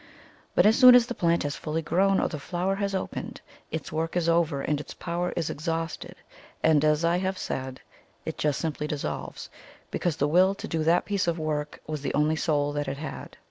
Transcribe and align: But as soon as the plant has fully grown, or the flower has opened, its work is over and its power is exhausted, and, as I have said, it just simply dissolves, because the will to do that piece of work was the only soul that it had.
But 0.55 0.65
as 0.65 0.75
soon 0.79 0.95
as 0.95 1.05
the 1.05 1.13
plant 1.13 1.43
has 1.43 1.55
fully 1.55 1.83
grown, 1.83 2.19
or 2.19 2.27
the 2.27 2.39
flower 2.39 2.73
has 2.73 2.95
opened, 2.95 3.39
its 3.69 3.91
work 3.91 4.17
is 4.17 4.27
over 4.27 4.63
and 4.63 4.81
its 4.81 4.95
power 4.95 5.31
is 5.35 5.51
exhausted, 5.51 6.15
and, 6.63 6.83
as 6.83 7.05
I 7.05 7.17
have 7.19 7.37
said, 7.37 7.81
it 8.25 8.35
just 8.35 8.59
simply 8.59 8.87
dissolves, 8.87 9.51
because 9.91 10.15
the 10.17 10.27
will 10.27 10.55
to 10.55 10.67
do 10.67 10.83
that 10.85 11.05
piece 11.05 11.27
of 11.27 11.37
work 11.37 11.81
was 11.85 12.01
the 12.01 12.15
only 12.15 12.35
soul 12.35 12.71
that 12.73 12.87
it 12.87 12.97
had. 12.97 13.37